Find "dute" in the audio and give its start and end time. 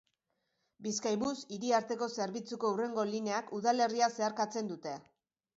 4.73-4.97